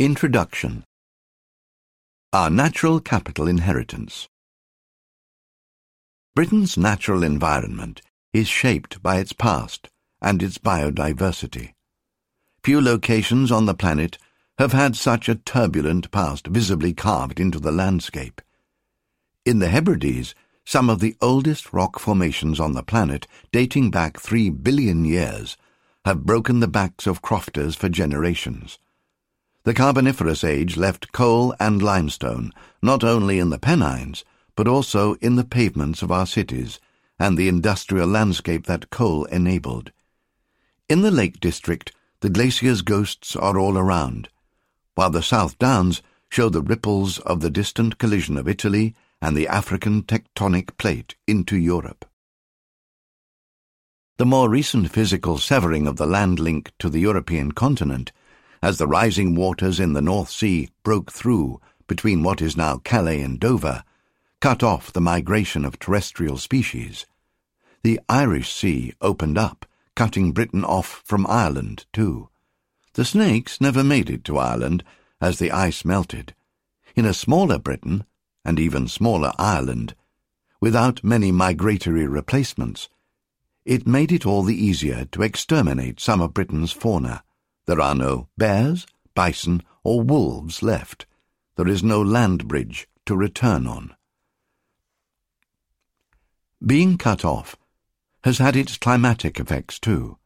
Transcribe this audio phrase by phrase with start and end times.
[0.00, 0.82] Introduction
[2.32, 4.26] Our Natural Capital Inheritance
[6.34, 8.02] Britain's natural environment
[8.32, 9.88] is shaped by its past
[10.20, 11.74] and its biodiversity.
[12.64, 14.18] Few locations on the planet
[14.58, 18.42] have had such a turbulent past visibly carved into the landscape.
[19.44, 24.50] In the Hebrides, some of the oldest rock formations on the planet, dating back three
[24.50, 25.56] billion years,
[26.04, 28.80] have broken the backs of crofters for generations.
[29.64, 34.22] The Carboniferous Age left coal and limestone not only in the Pennines,
[34.56, 36.78] but also in the pavements of our cities
[37.18, 39.90] and the industrial landscape that coal enabled.
[40.86, 44.28] In the Lake District, the glacier's ghosts are all around,
[44.96, 49.48] while the South Downs show the ripples of the distant collision of Italy and the
[49.48, 52.04] African tectonic plate into Europe.
[54.18, 58.12] The more recent physical severing of the land link to the European continent
[58.64, 63.20] as the rising waters in the North Sea broke through between what is now Calais
[63.20, 63.84] and Dover,
[64.40, 67.04] cut off the migration of terrestrial species.
[67.82, 72.30] The Irish Sea opened up, cutting Britain off from Ireland, too.
[72.94, 74.82] The snakes never made it to Ireland
[75.20, 76.34] as the ice melted.
[76.96, 78.04] In a smaller Britain,
[78.46, 79.94] and even smaller Ireland,
[80.58, 82.88] without many migratory replacements,
[83.66, 87.22] it made it all the easier to exterminate some of Britain's fauna.
[87.66, 91.06] There are no bears, bison, or wolves left.
[91.56, 93.94] There is no land bridge to return on.
[96.64, 97.56] Being cut off
[98.22, 100.18] has had its climatic effects too.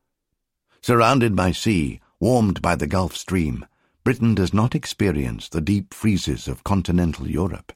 [0.80, 3.66] Surrounded by sea, warmed by the Gulf Stream,
[4.04, 7.72] Britain does not experience the deep freezes of continental Europe.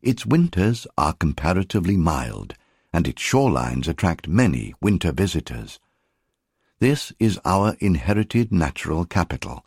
[0.00, 2.54] Its winters are comparatively mild,
[2.92, 5.78] and its shorelines attract many winter visitors.
[6.82, 9.64] This is our inherited natural capital.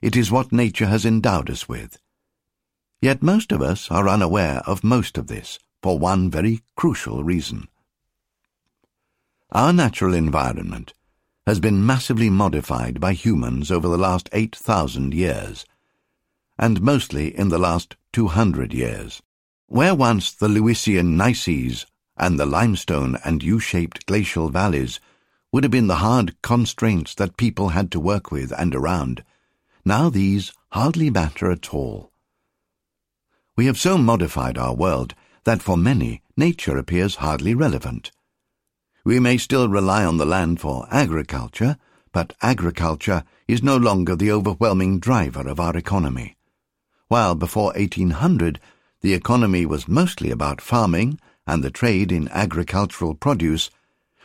[0.00, 1.98] It is what nature has endowed us with.
[3.02, 7.68] Yet most of us are unaware of most of this for one very crucial reason.
[9.52, 10.94] Our natural environment
[11.46, 15.66] has been massively modified by humans over the last 8,000 years,
[16.58, 19.20] and mostly in the last 200 years.
[19.66, 21.84] Where once the Lewisian Gneisses
[22.16, 25.00] and the limestone and U-shaped glacial valleys
[25.52, 29.24] would have been the hard constraints that people had to work with and around.
[29.84, 32.12] Now these hardly matter at all.
[33.56, 35.14] We have so modified our world
[35.44, 38.12] that for many nature appears hardly relevant.
[39.04, 41.78] We may still rely on the land for agriculture,
[42.12, 46.36] but agriculture is no longer the overwhelming driver of our economy.
[47.08, 48.60] While before 1800
[49.00, 53.70] the economy was mostly about farming and the trade in agricultural produce,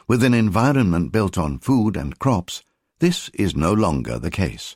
[0.08, 2.64] with an environment built on food and crops,
[3.00, 4.75] this is no longer the case.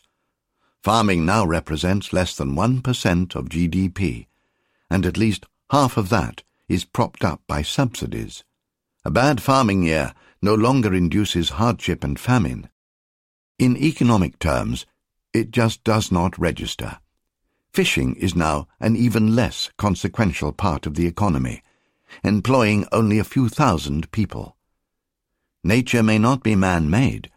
[0.81, 4.27] Farming now represents less than 1% of GDP,
[4.89, 8.43] and at least half of that is propped up by subsidies.
[9.05, 12.69] A bad farming year no longer induces hardship and famine.
[13.57, 14.85] In economic terms,
[15.33, 16.99] it just does not register.
[17.71, 21.63] Fishing is now an even less consequential part of the economy,
[22.23, 24.56] employing only a few thousand people.
[25.67, 27.29] Nature may not be man-made,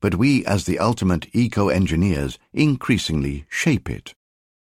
[0.00, 4.14] but we as the ultimate eco-engineers increasingly shape it.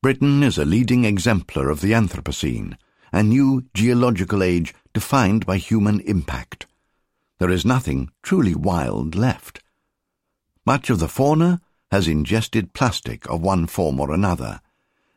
[0.00, 2.74] Britain is a leading exemplar of the Anthropocene,
[3.12, 6.64] a new geological age defined by human impact.
[7.38, 9.62] There is nothing truly wild left.
[10.64, 11.60] Much of the fauna
[11.90, 14.62] has ingested plastic of one form or another,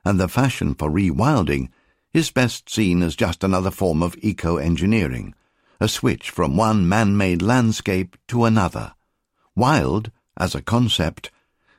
[0.03, 1.69] and the fashion for rewilding
[2.12, 5.33] is best seen as just another form of eco-engineering,
[5.80, 8.94] a switch from one man-made landscape to another.
[9.56, 11.31] Wild as a concept,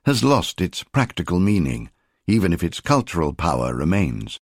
[0.05, 1.91] has lost its practical meaning,
[2.27, 4.41] even if its cultural power remains.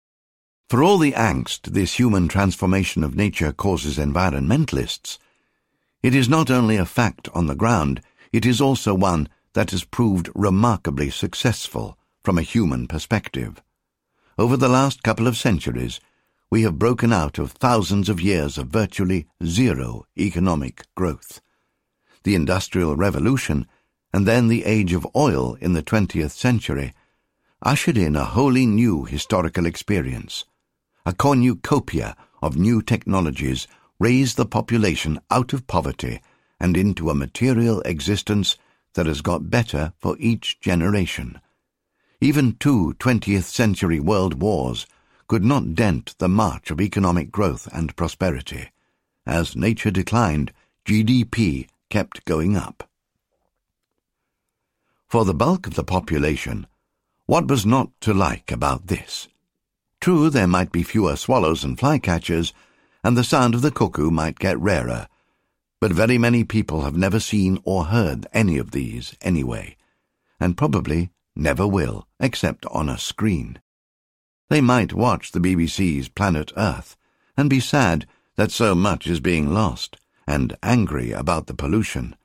[0.70, 5.18] For all the angst this human transformation of nature causes environmentalists,
[6.04, 8.02] it is not only a fact on the ground,
[8.34, 13.62] it is also one that has proved remarkably successful from a human perspective.
[14.38, 16.00] Over the last couple of centuries,
[16.52, 21.40] we have broken out of thousands of years of virtually zero economic growth.
[22.24, 23.66] The Industrial Revolution,
[24.12, 26.94] and then the age of oil in the 20th century,
[27.62, 30.44] ushered in a wholly new historical experience.
[31.06, 33.66] A cornucopia of new technologies
[33.98, 36.20] raised the population out of poverty
[36.60, 38.58] and into a material existence
[38.96, 41.40] that has got better for each generation.
[42.20, 44.86] Even two 20th century world wars
[45.32, 48.70] could not dent the march of economic growth and prosperity.
[49.26, 50.52] As nature declined,
[50.86, 52.90] GDP kept going up.
[55.08, 56.68] For the bulk of the population,
[57.28, 59.30] what was not to like about this?
[60.02, 62.52] True, there might be fewer swallows and flycatchers,
[63.02, 65.08] and the sound of the cuckoo might get rarer.
[65.80, 69.78] But very many people have never seen or heard any of these anyway,
[70.42, 73.62] and probably never will, except on a screen.
[74.52, 76.98] They might watch the BBC's Planet Earth
[77.38, 78.06] and be sad
[78.36, 79.96] that so much is being lost,
[80.28, 82.18] and angry about the pollution.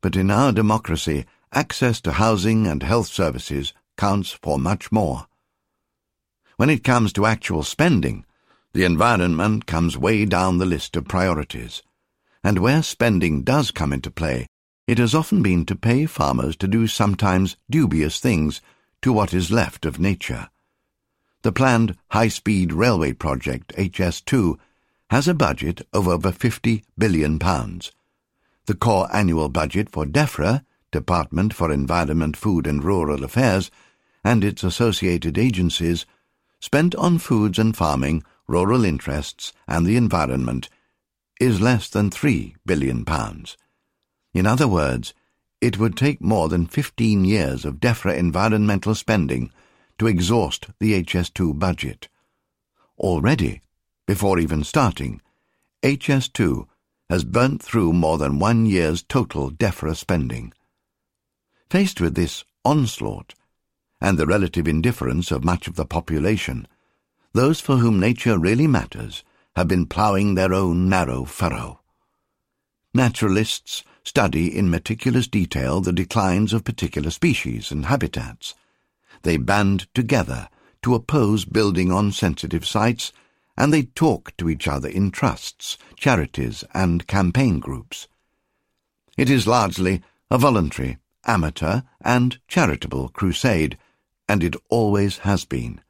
[0.00, 5.26] But in our democracy, access to housing and health services counts for much more.
[6.56, 8.24] When it comes to actual spending,
[8.72, 11.82] the environment comes way down the list of priorities,
[12.42, 14.46] and where spending does come into play,
[14.86, 18.62] it has often been to pay farmers to do sometimes dubious things
[19.02, 20.48] to what is left of nature.
[21.42, 24.58] The planned high-speed railway project, HS2,
[25.08, 27.38] has a budget of over £50 billion.
[27.38, 33.70] The core annual budget for DEFRA, Department for Environment, Food and Rural Affairs,
[34.22, 36.04] and its associated agencies,
[36.60, 40.68] spent on foods and farming rural interests, and the environment
[41.40, 43.56] is less than three billion pounds.
[44.34, 45.14] In other words,
[45.60, 49.50] it would take more than 15 years of DEFRA environmental spending
[50.00, 52.08] to exhaust the HS2 budget.
[52.98, 53.60] Already,
[54.06, 55.20] before even starting,
[55.82, 56.66] HS2
[57.10, 60.54] has burnt through more than one year's total DEFRA spending.
[61.68, 63.34] Faced with this onslaught,
[64.00, 66.66] and the relative indifference of much of the population,
[67.34, 69.22] those for whom nature really matters
[69.54, 71.80] have been ploughing their own narrow furrow.
[72.94, 78.54] Naturalists study in meticulous detail the declines of particular species and habitats.
[79.22, 80.48] They band together
[80.82, 83.12] to oppose building on sensitive sites,
[83.56, 88.08] and they talk to each other in trusts, charities, and campaign groups.
[89.16, 93.76] It is largely a voluntary, amateur, and charitable crusade,
[94.28, 95.80] and it always has been.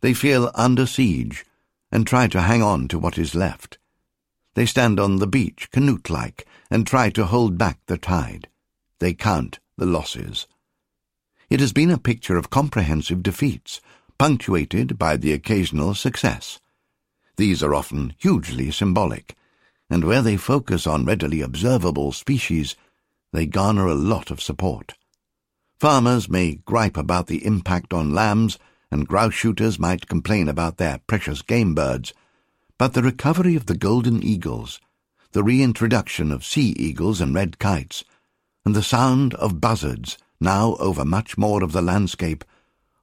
[0.00, 1.44] They feel under siege
[1.92, 3.78] and try to hang on to what is left.
[4.54, 8.48] They stand on the beach, canute-like, and try to hold back the tide.
[8.98, 10.46] They count the losses.
[11.48, 13.80] It has been a picture of comprehensive defeats,
[14.18, 16.58] punctuated by the occasional success.
[17.36, 19.36] These are often hugely symbolic,
[19.88, 22.74] and where they focus on readily observable species,
[23.32, 24.94] they garner a lot of support.
[25.78, 28.58] Farmers may gripe about the impact on lambs
[28.90, 32.12] and grouse shooters might complain about their precious game birds,
[32.76, 34.80] but the recovery of the golden eagles,
[35.30, 38.02] the reintroduction of sea eagles and red kites,
[38.64, 42.44] and the sound of buzzards now over much more of the landscape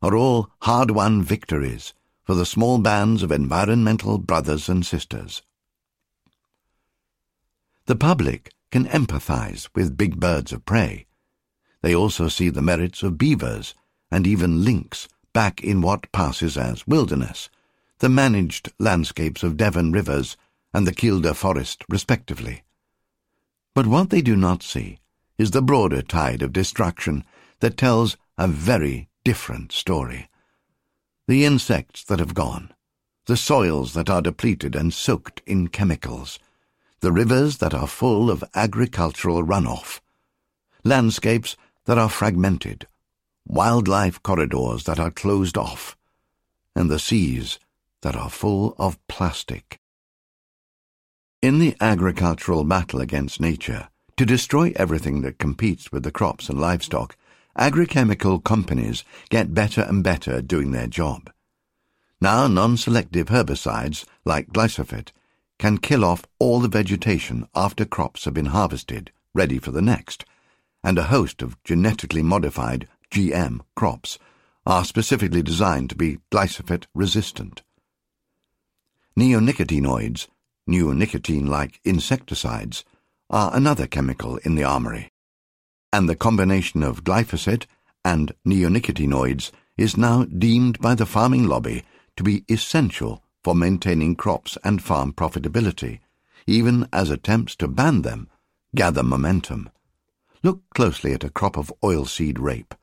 [0.02, 5.42] are all hard-won victories for the small bands of environmental brothers and sisters.
[7.86, 11.06] The public can empathize with big birds of prey.
[11.82, 13.75] They also see the merits of beavers
[14.10, 17.50] and even lynx back in what passes as wilderness,
[18.00, 20.38] the managed landscapes of Devon rivers
[20.74, 22.63] and the Kielder forest, respectively.
[23.74, 25.00] But what they do not see
[25.38, 27.24] is the broader tide of destruction
[27.60, 30.30] that tells a very different story.
[31.28, 32.74] The insects that have gone,
[33.25, 36.40] the soils that are depleted and soaked in chemicals,
[37.00, 40.02] the rivers that are full of agricultural runoff,
[40.84, 42.88] landscapes that are fragmented,
[43.46, 45.98] wildlife corridors that are closed off,
[46.75, 47.60] and the seas
[48.02, 49.80] that are full of plastic.
[51.42, 56.60] In the agricultural battle against nature, to destroy everything that competes with the crops and
[56.60, 57.17] livestock,
[57.58, 61.32] agrochemical companies get better and better at doing their job.
[62.22, 65.12] Now non-selective herbicides, like glyphosate,
[65.60, 70.25] can kill off all the vegetation after crops have been harvested, ready for the next,
[70.84, 74.20] and a host of genetically modified GM crops
[74.65, 77.62] are specifically designed to be glyphosate resistant.
[79.17, 80.27] Neonicotinoids,
[80.67, 82.84] neonicotine-like insecticides,
[83.34, 85.10] are another chemical in the armory.
[85.92, 87.66] And the combination of glyphosate
[88.06, 91.84] and neonicotinoids is now deemed by the farming lobby
[92.16, 96.00] to be essential for maintaining crops and farm profitability,
[96.46, 98.30] even as attempts to ban them
[98.75, 99.68] gather momentum.
[100.44, 102.75] Look closely at a crop of oilseed rape.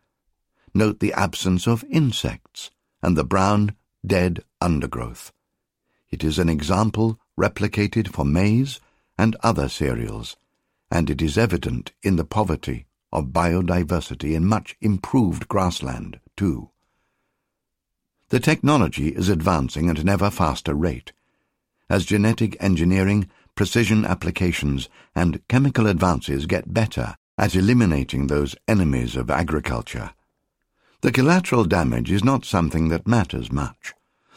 [0.74, 2.72] Note the absence of insects
[3.04, 5.32] and the brown, dead undergrowth.
[6.10, 8.80] It is an example replicated for maize
[9.20, 10.34] and other cereals,
[10.90, 16.70] and it is evident in the poverty of biodiversity in much improved grassland, too.
[18.30, 21.12] The technology is advancing at an ever faster rate.
[21.90, 29.30] As genetic engineering, precision applications, and chemical advances get better at eliminating those enemies of
[29.30, 30.12] agriculture,
[31.02, 33.92] the collateral damage is not something that matters much.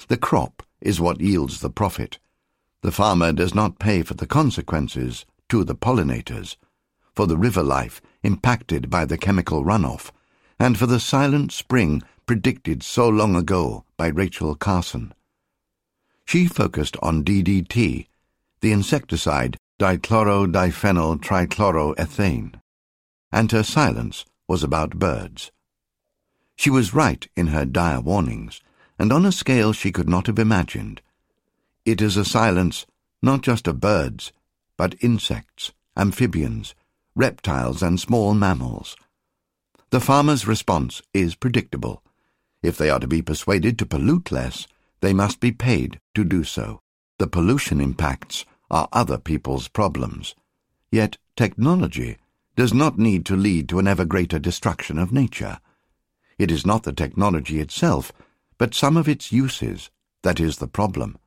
[0.10, 2.20] The crop is what yields the profit.
[2.84, 6.58] The farmer does not pay for the consequences to the pollinators,
[7.16, 10.12] for the river life impacted by the chemical runoff,
[10.60, 15.14] and for the silent spring predicted so long ago by Rachel Carson.
[16.26, 18.08] She focused on DDT,
[18.60, 22.56] the insecticide dichlorodiphenyl trichloroethane,
[23.32, 25.52] and her silence was about birds.
[26.58, 28.62] She was right in her dire warnings
[29.00, 31.02] and on a scale she could not have imagined.
[31.86, 32.86] It is a silence
[33.22, 34.32] not just of birds,
[34.78, 36.76] but insects, amphibians,
[37.16, 38.98] reptiles, and small mammals.
[39.90, 42.04] The farmer's response is predictable.
[42.62, 44.68] If they are to be persuaded to pollute less,
[45.02, 46.82] they must be paid to do so.
[47.18, 50.36] The pollution impacts are other people's problems.
[50.92, 52.18] Yet technology
[52.56, 55.60] does not need to lead to an ever greater destruction of nature.
[56.38, 58.12] It is not the technology itself
[58.58, 59.90] but some of its uses
[60.22, 61.18] that is the problem.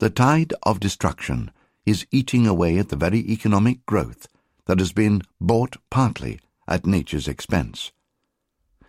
[0.00, 1.50] The tide of destruction
[1.84, 4.28] is eating away at the very economic growth
[4.66, 6.38] that has been bought partly
[6.68, 7.90] at nature's expense.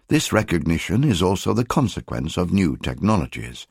[0.09, 3.65] This recognition is also the consequence of new technologies.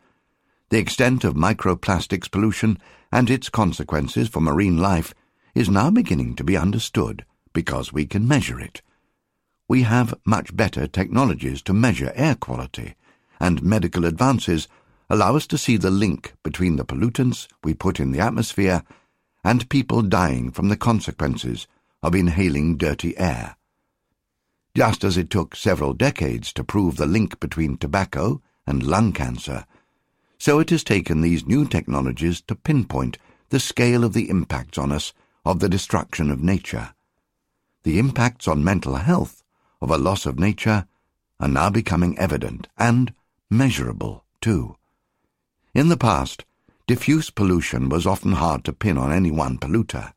[0.71, 2.77] The extent of microplastics pollution
[3.13, 5.15] and its consequences for marine life
[5.55, 8.83] is now beginning to be understood because we can measure it.
[9.69, 12.97] We have much better technologies to measure air quality
[13.39, 14.67] and medical advances
[15.11, 18.83] allow us to see the link between the pollutants we put in the atmosphere
[19.45, 21.67] and people dying from the consequences
[22.03, 23.57] of inhaling dirty air.
[24.75, 29.65] Just as it took several decades to prove the link between tobacco and lung cancer,
[30.39, 34.93] so it has taken these new technologies to pinpoint the scale of the impacts on
[34.93, 35.13] us
[35.45, 36.95] of the destruction of nature.
[37.83, 39.43] The impacts on mental health
[39.81, 40.87] of a loss of nature
[41.41, 43.15] are now becoming evident and
[43.51, 44.77] measurable, too.
[45.79, 46.45] In the past,
[46.89, 50.13] diffuse pollution was often hard to pin on any one polluter.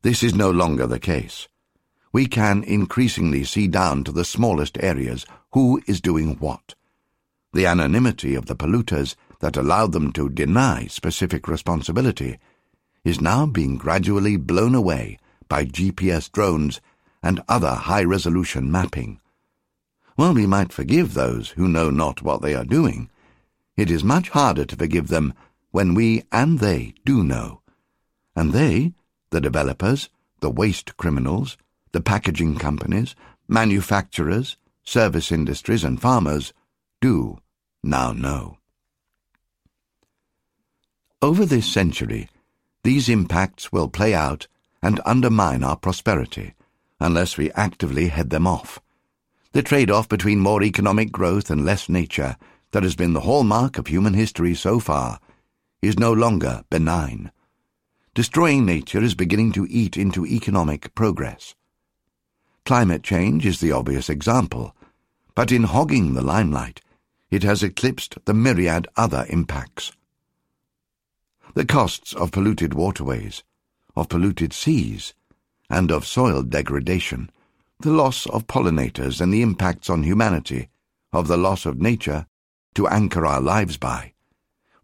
[0.00, 1.48] This is no longer the case.
[2.14, 6.74] We can increasingly see down to the smallest areas who is doing what.
[7.52, 12.38] The anonymity of the polluters that allowed them to deny specific responsibility
[13.04, 16.80] is now being gradually blown away by GPS drones
[17.22, 19.20] and other high-resolution mapping.
[20.16, 23.10] While we might forgive those who know not what they are doing,
[23.78, 25.32] it is much harder to forgive them
[25.70, 27.60] when we and they do know.
[28.34, 28.92] And they,
[29.30, 31.56] the developers, the waste criminals,
[31.92, 33.14] the packaging companies,
[33.46, 36.52] manufacturers, service industries, and farmers,
[37.00, 37.38] do
[37.84, 38.58] now know.
[41.22, 42.28] Over this century,
[42.82, 44.48] these impacts will play out
[44.82, 46.54] and undermine our prosperity
[46.98, 48.80] unless we actively head them off.
[49.52, 52.36] The trade-off between more economic growth and less nature
[52.72, 55.20] that has been the hallmark of human history so far
[55.80, 57.30] is no longer benign.
[58.14, 61.54] Destroying nature is beginning to eat into economic progress.
[62.64, 64.74] Climate change is the obvious example,
[65.34, 66.80] but in hogging the limelight,
[67.30, 69.92] it has eclipsed the myriad other impacts.
[71.54, 73.44] The costs of polluted waterways,
[73.96, 75.14] of polluted seas,
[75.70, 77.30] and of soil degradation
[77.80, 80.68] the loss of pollinators and the impacts on humanity
[81.12, 82.26] of the loss of nature
[82.78, 84.12] to anchor our lives by,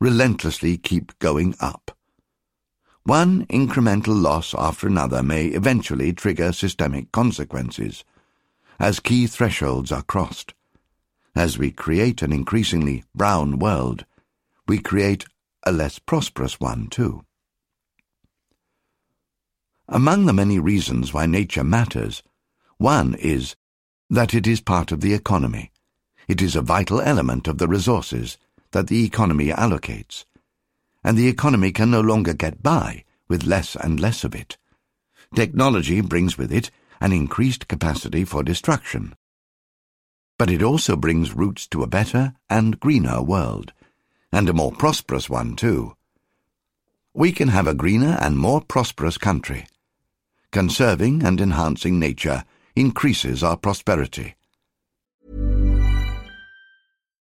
[0.01, 1.97] relentlessly keep going up.
[3.05, 8.05] One incremental loss after another may eventually trigger systemic consequences,
[8.81, 10.55] as key thresholds are crossed.
[11.37, 14.05] As we create an increasingly brown world,
[14.67, 15.27] we create
[15.63, 17.25] a less prosperous one too.
[19.89, 22.25] Among the many reasons why nature matters
[22.77, 23.55] One is
[24.11, 25.71] that it is part of the economy.
[26.27, 28.39] It is a vital element of the resources
[28.71, 30.25] that the economy allocates.
[31.03, 34.57] And the economy can no longer get by with less and less of it.
[35.35, 39.15] Technology brings with it an increased capacity for destruction.
[40.39, 43.73] But it also brings routes to a better and greener world,
[44.33, 45.97] and a more prosperous one too.
[47.13, 49.67] We can have a greener and more prosperous country.
[50.51, 54.35] Conserving and enhancing nature increases our prosperity.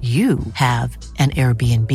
[0.00, 1.92] you have an Airbnb.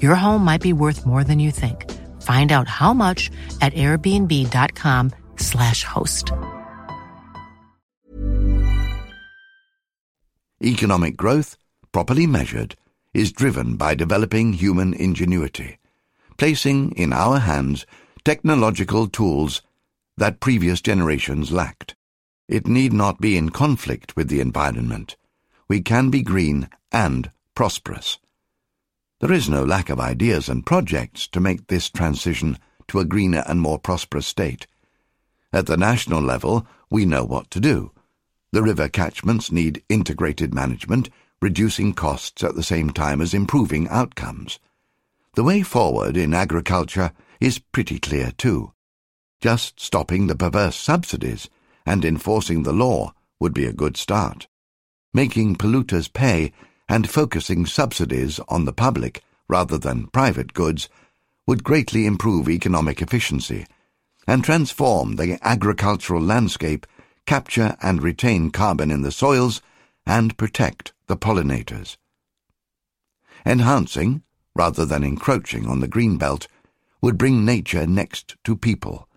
[0.00, 1.92] Your home might be worth more than you think.
[2.22, 6.32] Find out how much at airbnb.com/slash host.
[10.64, 11.58] Economic growth,
[11.92, 12.76] properly measured,
[13.12, 15.76] is driven by developing human ingenuity,
[16.38, 17.84] placing in our hands
[18.24, 19.60] technological tools
[20.16, 21.94] that previous generations lacked.
[22.48, 25.16] It need not be in conflict with the environment.
[25.68, 28.18] We can be green and prosperous.
[29.20, 33.42] There is no lack of ideas and projects to make this transition to a greener
[33.48, 34.68] and more prosperous state.
[35.52, 37.90] At the national level, we know what to do.
[38.52, 41.10] The river catchments need integrated management,
[41.42, 44.60] reducing costs at the same time as improving outcomes.
[45.34, 48.72] The way forward in agriculture is pretty clear too.
[49.40, 51.50] Just stopping the perverse subsidies
[51.84, 54.46] and enforcing the law would be a good start.
[55.16, 56.52] Making polluters pay
[56.90, 60.90] and focusing subsidies on the public rather than private goods
[61.46, 63.64] would greatly improve economic efficiency
[64.26, 66.86] and transform the agricultural landscape,
[67.24, 69.62] capture and retain carbon in the soils,
[70.04, 71.96] and protect the pollinators.
[73.46, 74.22] Enhancing,
[74.54, 76.46] rather than encroaching on the green belt,
[77.00, 79.08] would bring nature next to people,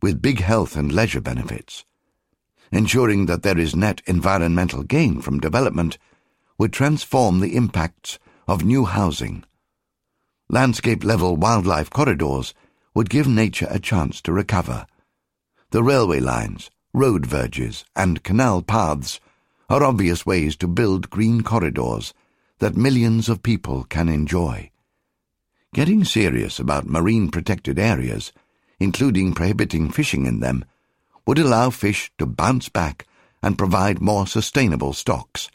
[0.00, 1.84] with big health and leisure benefits.
[2.74, 5.96] Ensuring that there is net environmental gain from development
[6.58, 9.44] would transform the impacts of new housing.
[10.48, 12.52] Landscape-level wildlife corridors
[12.92, 14.86] would give nature a chance to recover.
[15.70, 19.20] The railway lines, road verges, and canal paths
[19.70, 22.12] are obvious ways to build green corridors
[22.58, 24.72] that millions of people can enjoy.
[25.72, 28.32] Getting serious about marine protected areas,
[28.80, 30.64] including prohibiting fishing in them,
[31.26, 33.06] would allow fish to bounce back
[33.42, 35.50] and provide more sustainable stocks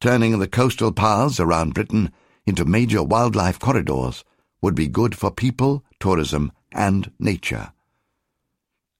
[0.00, 2.12] turning the coastal paths around Britain
[2.44, 4.24] into major wildlife corridors
[4.60, 7.72] would be good for people, tourism, and nature.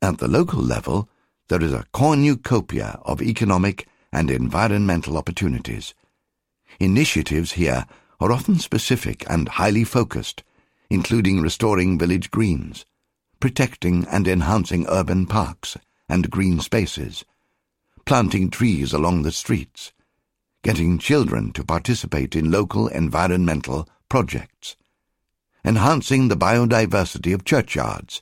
[0.03, 1.09] At the local level,
[1.49, 5.95] there is a cornucopia of economic and environmental opportunities.
[6.81, 7.87] Initiatives here
[8.21, 10.43] are often specific and highly focused,
[10.91, 12.85] including restoring village greens,
[13.47, 15.77] protecting and enhancing urban parks
[16.09, 17.25] and green spaces,
[18.05, 19.93] planting trees along the streets,
[20.65, 24.75] getting children to participate in local environmental projects,
[25.65, 28.21] enhancing the biodiversity of churchyards,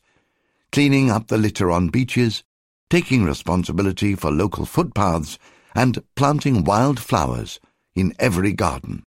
[0.71, 2.45] cleaning up the litter on beaches,
[2.91, 5.39] taking responsibility for local footpaths,
[5.75, 7.59] and planting wild flowers
[7.95, 9.03] in every garden.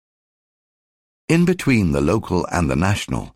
[1.27, 3.35] In between the local and the national,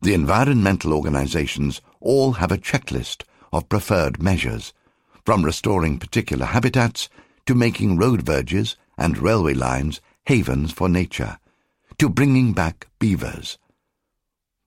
[0.00, 4.72] the environmental organizations all have a checklist of preferred measures,
[5.24, 7.08] from restoring particular habitats
[7.46, 11.38] to making road verges and railway lines havens for nature,
[11.98, 13.58] to bringing back beavers.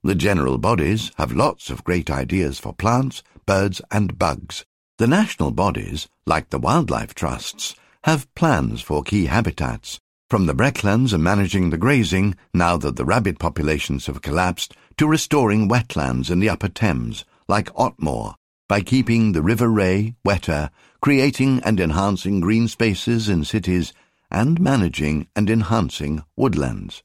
[0.02, 4.64] The general bodies have lots of great ideas for plants, birds, and bugs.
[4.98, 11.12] The national bodies, like the wildlife trusts, have plans for key habitats, from the Brecklands
[11.12, 16.40] and managing the grazing, now that the rabbit populations have collapsed, to restoring wetlands in
[16.40, 18.34] the upper Thames, like Otmoor,
[18.68, 23.92] by keeping the River Ray wetter, creating and enhancing green spaces in cities,
[24.30, 27.02] and managing and enhancing woodlands.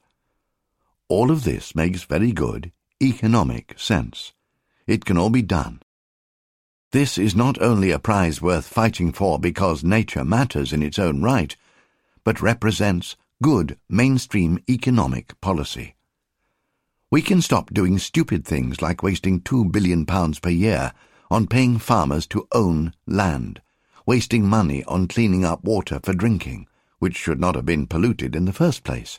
[1.08, 2.72] All of this makes very good
[3.02, 4.32] economic sense.
[4.86, 5.80] It can all be done.
[6.92, 11.22] This is not only a prize worth fighting for because nature matters in its own
[11.22, 11.54] right,
[12.24, 15.94] but represents good mainstream economic policy.
[17.12, 20.92] We can stop doing stupid things like wasting two billion pounds per year
[21.28, 23.60] on paying farmers to own land,
[24.06, 26.68] wasting money on cleaning up water for drinking,
[27.00, 29.18] which should not have been polluted in the first place,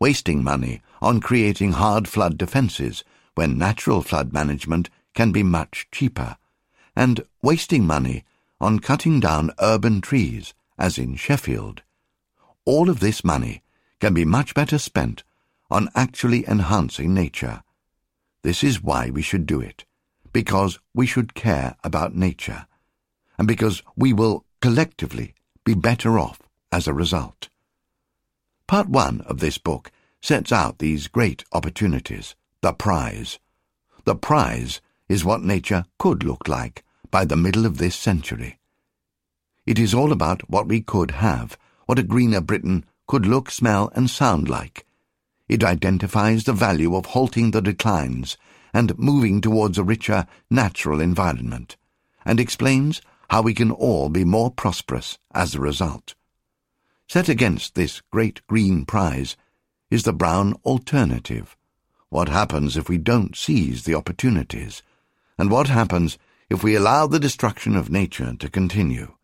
[0.00, 6.38] wasting money on creating hard flood defences when natural flood management can be much cheaper,
[6.96, 8.24] and wasting money
[8.58, 11.82] on cutting down urban trees, as in Sheffield.
[12.64, 13.62] All of this money
[14.00, 15.24] can be much better spent
[15.70, 17.62] on actually enhancing nature.
[18.42, 19.84] This is why we should do it,
[20.32, 22.66] because we should care about nature,
[23.38, 26.40] and because we will collectively be better off
[26.72, 27.48] as a result.
[28.66, 33.38] Part one of this book sets out these great opportunities, the prize.
[34.04, 38.58] The prize is what nature could look like by the middle of this century.
[39.66, 43.90] It is all about what we could have, what a greener Britain could look, smell,
[43.94, 44.84] and sound like.
[45.48, 48.36] It identifies the value of halting the declines
[48.74, 51.76] and moving towards a richer, natural environment,
[52.24, 56.14] and explains how we can all be more prosperous as a result.
[57.08, 59.36] Set against this great green prize
[59.90, 61.56] is the brown alternative.
[62.10, 64.82] What happens if we don't seize the opportunities?
[65.38, 66.18] And what happens
[66.50, 69.14] if we allow the destruction of nature to continue?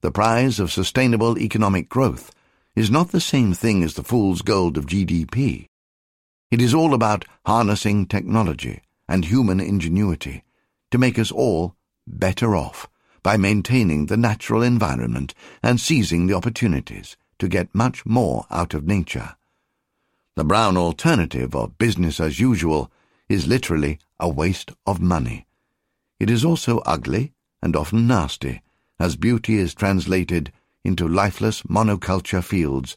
[0.00, 2.32] The prize of sustainable economic growth
[2.74, 5.66] is not the same thing as the fool's gold of GDP.
[6.50, 10.44] It is all about harnessing technology and human ingenuity
[10.90, 11.74] to make us all
[12.06, 12.88] better off
[13.22, 18.86] by maintaining the natural environment and seizing the opportunities to get much more out of
[18.86, 19.36] nature.
[20.34, 22.90] The brown alternative of business as usual
[23.28, 25.46] is literally a waste of money.
[26.18, 27.32] It is also ugly
[27.62, 28.62] and often nasty,
[28.98, 30.52] as beauty is translated
[30.84, 32.96] into lifeless monoculture fields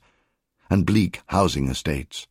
[0.69, 2.27] and bleak housing estates.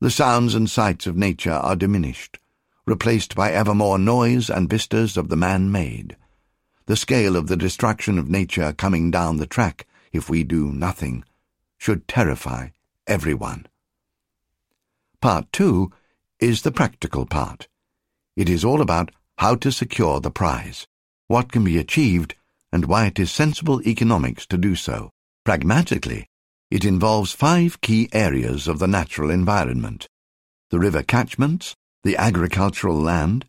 [0.00, 2.38] The sounds and sights of nature are diminished,
[2.86, 6.16] replaced by ever more noise and vistas of the man-made
[6.86, 11.24] the scale of the destruction of nature coming down the track if we do nothing
[11.78, 12.68] should terrify
[13.08, 13.66] everyone.
[15.20, 15.92] Part two
[16.38, 17.66] is the practical part.
[18.36, 20.86] It is all about how to secure the prize,
[21.26, 22.36] what can be achieved,
[22.72, 25.10] and why it is sensible economics to do so.
[25.44, 26.26] Pragmatically,
[26.70, 30.08] it involves five key areas of the natural environment
[30.70, 33.46] the river catchments, the agricultural land,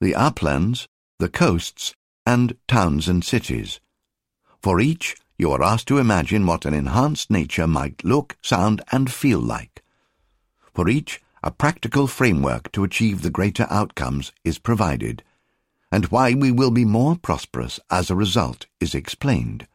[0.00, 0.88] the uplands,
[1.20, 1.94] the coasts,
[2.26, 3.80] and towns and cities.
[4.60, 9.12] For each, you are asked to imagine what an enhanced nature might look, sound, and
[9.12, 9.84] feel like.
[10.74, 15.22] For each, a practical framework to achieve the greater outcomes is provided,
[15.90, 19.66] and why we will be more prosperous as a result is explained.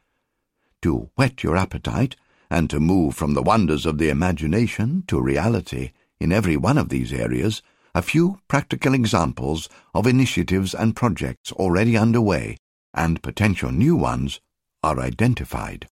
[0.82, 2.16] To whet your appetite,
[2.50, 6.90] and to move from the wonders of the imagination to reality in every one of
[6.90, 7.62] these areas,
[7.96, 12.58] a few practical examples of initiatives and projects already underway
[12.94, 14.42] and potential new ones
[14.84, 15.88] are identified.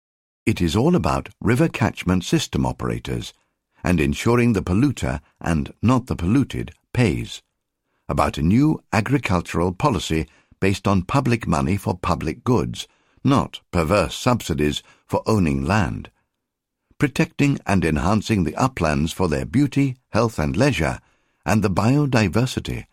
[0.45, 3.34] It is all about river catchment system operators
[3.84, 7.41] and ensuring the polluter and not the polluted pays,
[8.07, 10.27] about a new agricultural policy
[10.59, 12.87] based on public money for public goods,
[13.23, 16.09] not perverse subsidies for owning land,
[16.97, 20.99] protecting and enhancing the uplands for their beauty, health, and leisure
[21.45, 22.85] and the biodiversity,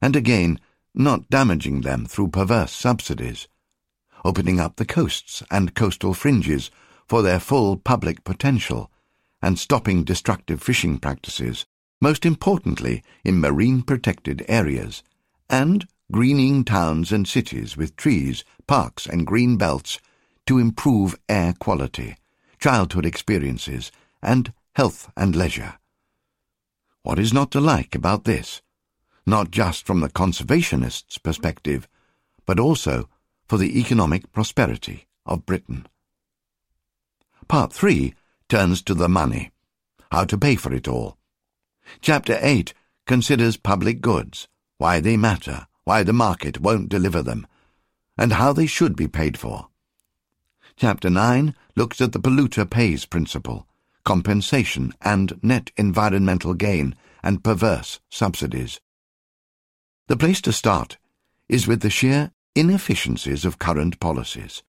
[0.00, 0.60] and again,
[0.94, 3.48] not damaging them through perverse subsidies,
[4.24, 6.70] opening up the coasts and coastal fringes
[7.06, 8.90] for their full public potential,
[9.42, 11.66] and stopping destructive fishing practices,
[12.00, 15.02] most importantly in marine protected areas,
[15.48, 20.00] and greening towns and cities with trees, parks, and green belts
[20.46, 22.16] to improve air quality,
[22.60, 23.90] childhood experiences,
[24.22, 25.74] and health and leisure.
[27.02, 28.62] What is not to like about this?
[29.26, 31.88] Not just from the conservationist's perspective,
[32.44, 33.08] but also
[33.48, 35.86] for the economic prosperity of Britain.
[37.48, 38.14] Part 3
[38.48, 39.50] turns to the money,
[40.10, 41.16] how to pay for it all.
[42.00, 42.74] Chapter 8
[43.06, 47.46] considers public goods, why they matter, why the market won't deliver them,
[48.18, 49.68] and how they should be paid for.
[50.76, 53.66] Chapter 9 looks at the polluter pays principle,
[54.04, 58.80] compensation and net environmental gain, and perverse subsidies.
[60.08, 60.98] The place to start
[61.48, 64.62] is with the sheer inefficiencies of current policies.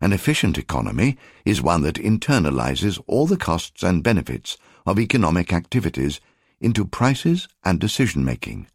[0.00, 6.20] An efficient economy is one that internalizes all the costs and benefits of economic activities
[6.60, 8.66] into prices and decision-making.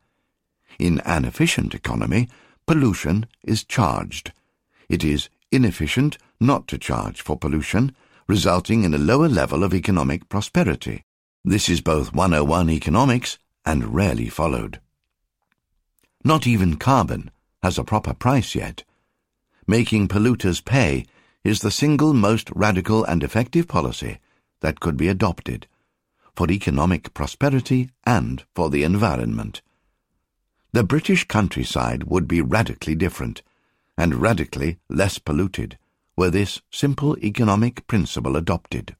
[0.79, 2.27] In an efficient economy,
[2.65, 4.31] pollution is charged.
[4.89, 7.95] It is inefficient not to charge for pollution,
[8.27, 11.03] resulting in a lower level of economic prosperity.
[11.43, 14.79] This is both 101 economics and rarely followed.
[16.23, 17.31] Not even carbon
[17.63, 18.83] has a proper price yet.
[19.65, 21.05] Making polluters pay
[21.43, 24.19] is the single most radical and effective policy
[24.59, 25.67] that could be adopted
[26.38, 29.63] for economic prosperity and for the environment.
[30.71, 33.41] The British countryside would be radically different
[33.97, 35.80] and radically less polluted
[36.15, 38.95] were this simple economic principle adopted.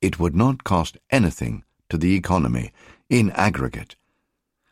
[0.00, 2.72] It would not cost anything to the economy
[3.08, 3.96] in aggregate,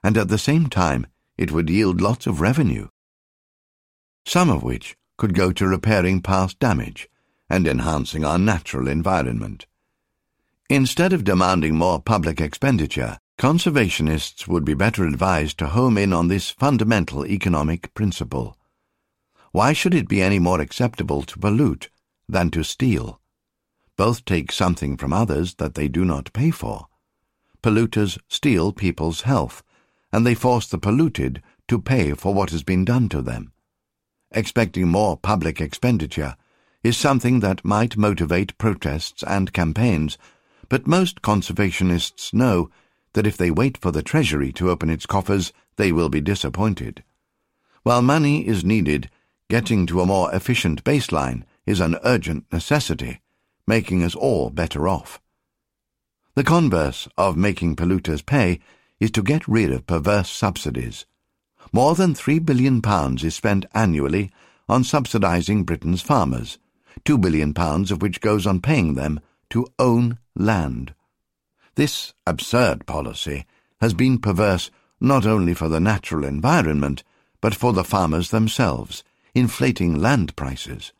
[0.05, 1.05] and at the same time
[1.37, 2.87] it would yield lots of revenue,
[4.25, 7.09] some of which could go to repairing past damage
[7.51, 9.67] and enhancing our natural environment.
[10.69, 16.29] Instead of demanding more public expenditure, conservationists would be better advised to home in on
[16.29, 18.57] this fundamental economic principle.
[19.53, 21.89] Why should it be any more acceptable to pollute
[22.29, 23.21] than to steal?
[23.97, 26.89] Both take something from others that they do not pay for.
[27.63, 29.63] Polluters steal people's health,
[30.13, 33.53] and they force the polluted to pay for what has been done to them
[34.33, 36.37] expecting more public expenditure,
[36.83, 40.19] is something that might motivate protests and campaigns,
[40.69, 42.71] but most conservationists know
[43.15, 47.03] that if they wait for the Treasury to open its coffers, they will be disappointed.
[47.83, 49.11] While money is needed,
[49.49, 53.21] getting to a more efficient baseline is an urgent necessity,
[53.67, 55.21] making us all better off.
[56.35, 58.61] The converse of making polluters pay
[59.01, 61.07] is to get rid of perverse subsidies.
[61.73, 62.83] More than £3 billion
[63.25, 64.31] is spent annually
[64.69, 66.59] on subsidising Britain's farmers,
[67.05, 70.95] £2 billion of which goes on paying them to own land.
[71.75, 73.47] This absurd policy
[73.81, 77.05] has been perverse not only for the natural environment,
[77.41, 80.93] but for the farmers themselves, inflating land prices.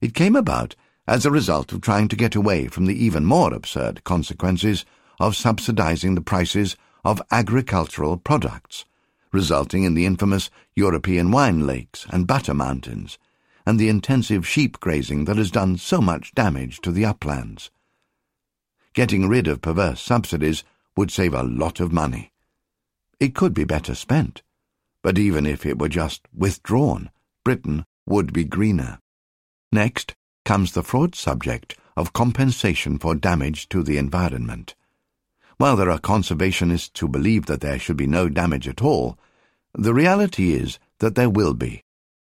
[0.00, 0.74] It came about
[1.06, 4.84] as a result of trying to get away from the even more absurd consequences
[5.20, 8.84] of subsidizing the prices of agricultural products
[9.34, 13.18] resulting in the infamous European wine lakes and butter mountains,
[13.66, 17.70] and the intensive sheep grazing that has done so much damage to the uplands.
[18.92, 20.64] Getting rid of perverse subsidies
[20.96, 22.30] would save a lot of money.
[23.18, 24.42] It could be better spent,
[25.02, 27.10] but even if it were just withdrawn,
[27.44, 28.98] Britain would be greener.
[29.72, 34.74] Next comes the fraught subject of compensation for damage to the environment.
[35.56, 39.18] While there are conservationists who believe that there should be no damage at all,
[39.72, 41.82] the reality is that there will be.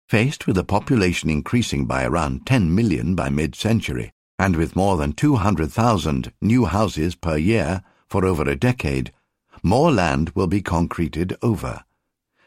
[0.09, 5.13] Faced with a population increasing by around 10 million by mid-century, and with more than
[5.13, 9.13] 200,000 new houses per year for over a decade,
[9.63, 11.85] more land will be concreted over.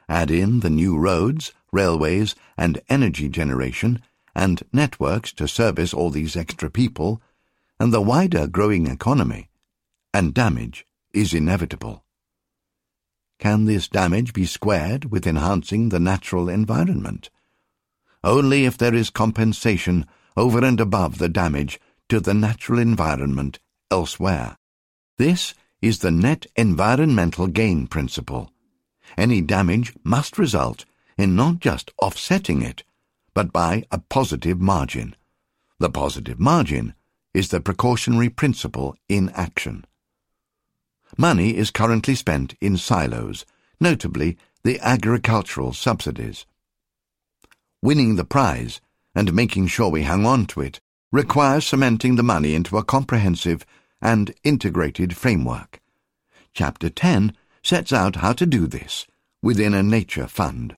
[0.08, 4.04] Add in the new roads, railways, and energy generation,
[4.36, 7.22] and networks to service all these extra people,
[7.80, 9.50] and the wider growing economy,
[10.14, 12.04] and damage is inevitable.
[13.40, 17.32] Can this damage be squared with enhancing the natural environment?
[18.24, 23.60] Only if there is compensation over and above the damage to the natural environment
[23.92, 24.58] elsewhere.
[25.18, 28.52] This is the net environmental gain principle.
[29.18, 30.86] Any damage must result
[31.18, 32.84] in not just offsetting it,
[33.34, 35.16] but by a positive margin.
[35.80, 36.94] The positive margin
[37.34, 39.86] is the precautionary principle in action.
[41.18, 43.46] Money is currently spent in silos,
[43.80, 46.46] notably the agricultural subsidies.
[47.82, 48.82] Winning the prize
[49.14, 50.80] and making sure we hang on to it
[51.12, 53.66] requires cementing the money into a comprehensive
[54.02, 55.80] and integrated framework.
[56.54, 59.06] Chapter 10 sets out how to do this
[59.42, 60.76] within a nature fund.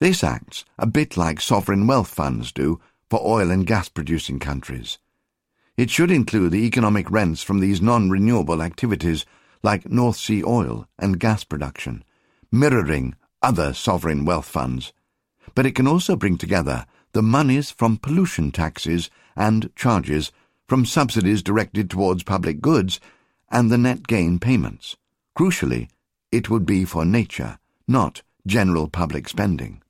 [0.00, 4.98] This acts a bit like sovereign wealth funds do for oil and gas producing countries.
[5.78, 9.24] It should include the economic rents from these non renewable activities
[9.62, 12.04] like North Sea oil and gas production,
[12.52, 14.92] mirroring other sovereign wealth funds,
[15.58, 20.30] but it can also bring together the monies from pollution taxes and charges
[20.68, 23.00] from subsidies directed towards public goods
[23.50, 24.96] and the net gain payments.
[25.36, 25.88] Crucially,
[26.30, 29.82] it would be for nature, not general public spending.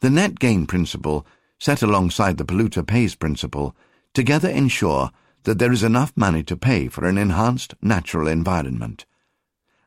[0.00, 1.26] The net gain principle,
[1.58, 3.74] set alongside the polluter pays principle,
[4.12, 5.12] together ensure
[5.44, 9.06] that there is enough money to pay for an enhanced natural environment.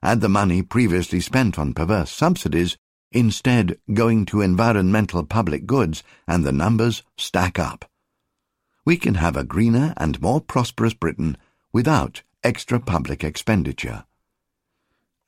[0.01, 2.79] Add the money previously spent on perverse subsidies,
[3.13, 7.85] instead going to environmental public goods, and the numbers stack up.
[8.85, 11.37] We can have a greener and more prosperous Britain
[11.71, 14.05] without extra public expenditure.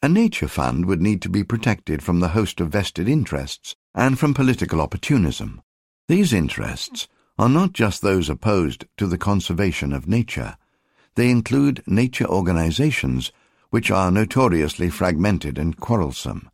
[0.03, 4.19] A nature fund would need to be protected from the host of vested interests and
[4.19, 5.61] from political opportunism.
[6.07, 7.07] These interests
[7.39, 10.57] are not just those opposed to the conservation of nature.
[11.15, 13.31] They include nature organizations
[13.69, 16.49] which are notoriously fragmented and quarrelsome.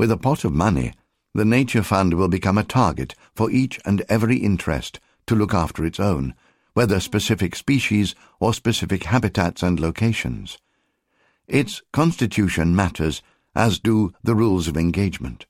[0.00, 0.94] With a pot of money,
[1.34, 5.84] the Nature Fund will become a target for each and every interest to look after
[5.84, 6.34] its own,
[6.72, 10.56] whether specific species or specific habitats and locations.
[11.46, 13.20] Its constitution matters,
[13.54, 15.44] as do the rules of engagement.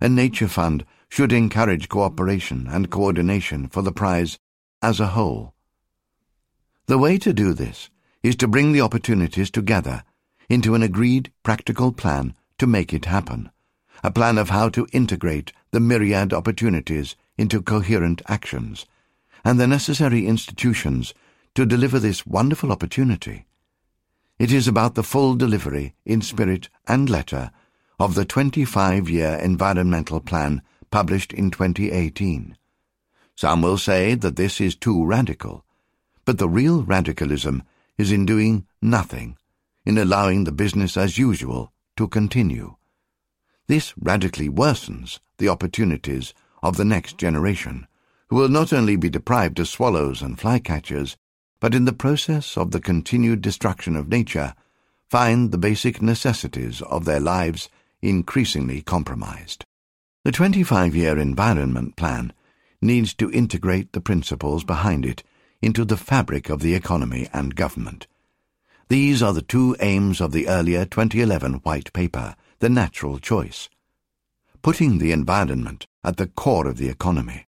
[0.00, 4.38] A nature fund should encourage cooperation and coordination for the prize
[4.80, 5.52] as a whole.
[6.86, 7.90] The way to do this
[8.22, 10.02] is to bring the opportunities together
[10.48, 13.50] into an agreed practical plan to make it happen,
[14.02, 18.86] a plan of how to integrate the myriad opportunities into coherent actions,
[19.44, 21.14] and the necessary institutions
[21.54, 23.46] to deliver this wonderful opportunity.
[24.38, 27.50] It is about the full delivery, in spirit and letter,
[27.98, 32.56] of the 25 year environmental plan published in 2018.
[33.36, 35.64] Some will say that this is too radical,
[36.24, 37.62] but the real radicalism
[37.98, 39.36] is in doing nothing,
[39.84, 42.76] in allowing the business as usual to continue.
[43.68, 47.86] This radically worsens the opportunities of the next generation,
[48.28, 51.16] who will not only be deprived of swallows and flycatchers,
[51.60, 54.54] but in the process of the continued destruction of nature,
[55.08, 57.68] find the basic necessities of their lives
[58.00, 59.64] increasingly compromised.
[60.24, 62.32] The 25 year Environment Plan
[62.80, 65.22] needs to integrate the principles behind it
[65.60, 68.06] into the fabric of the economy and government.
[68.88, 73.68] These are the two aims of the earlier 2011 White Paper, The Natural Choice.
[74.62, 77.48] Putting the environment at the core of the economy,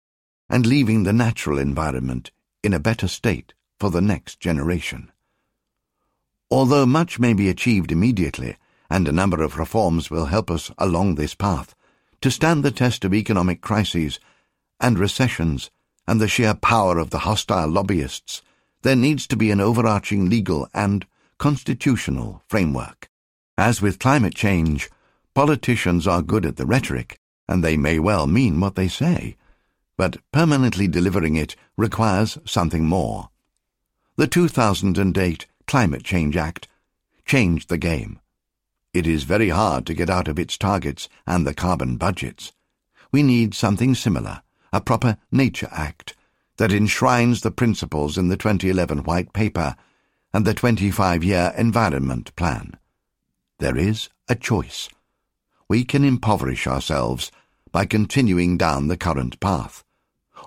[0.49, 5.09] and leaving the natural environment in a better state for the next generation.
[6.51, 8.57] Although much may be achieved immediately,
[8.89, 11.73] and a number of reforms will help us along this path,
[12.19, 14.19] to stand the test of economic crises
[14.81, 15.71] and recessions
[16.05, 18.41] and the sheer power of the hostile lobbyists,
[18.81, 21.05] there needs to be an overarching legal and
[21.37, 23.09] constitutional framework.
[23.57, 24.89] As with climate change,
[25.37, 29.37] politicians are good at the rhetoric, and they may well mean what they say,
[29.95, 33.29] but permanently delivering it requires something more.
[34.15, 36.67] The 2008 Climate Change Act
[37.23, 38.19] changed the game.
[38.95, 42.51] It is very hard to get out of its targets and the carbon budgets.
[43.11, 44.41] We need something similar,
[44.73, 46.15] a proper Nature Act,
[46.57, 49.75] that enshrines the principles in the 2011 White Paper
[50.33, 52.75] and the 25 year Environment Plan.
[53.59, 54.89] There is a choice.
[55.69, 57.31] We can impoverish ourselves
[57.71, 59.83] by continuing down the current path.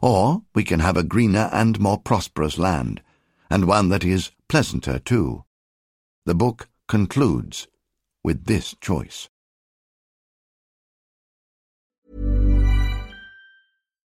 [0.02, 3.02] Or we can have a greener and more prosperous land
[3.50, 5.44] and one that is pleasanter too.
[6.24, 7.66] The book concludes
[8.22, 9.28] with this choice.